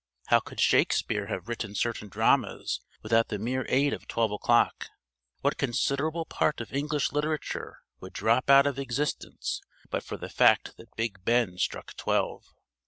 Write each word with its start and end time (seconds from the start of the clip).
How 0.29 0.39
could 0.39 0.59
Shakespeare 0.59 1.27
have 1.27 1.47
written 1.47 1.75
certain 1.75 2.09
dramas 2.09 2.81
without 3.03 3.27
the 3.27 3.37
mere 3.37 3.67
aid 3.69 3.93
of 3.93 4.07
twelve 4.07 4.31
o'clock? 4.31 4.87
What 5.41 5.57
considerable 5.59 6.25
part 6.25 6.59
of 6.59 6.73
English 6.73 7.11
literature 7.11 7.77
would 7.99 8.13
drop 8.13 8.49
out 8.49 8.65
of 8.65 8.79
existence 8.79 9.61
but 9.91 10.03
for 10.03 10.17
the 10.17 10.27
fact 10.27 10.75
that 10.77 10.95
Big 10.95 11.23
Ben 11.23 11.59
struck 11.59 11.93
twelve! 11.97 12.45